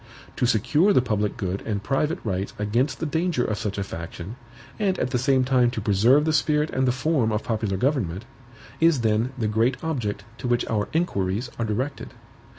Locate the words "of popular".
7.31-7.77